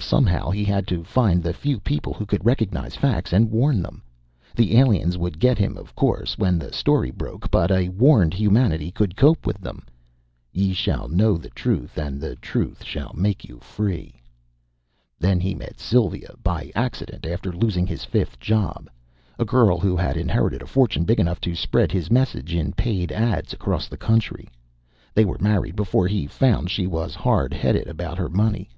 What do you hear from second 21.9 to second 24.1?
his message in paid ads across the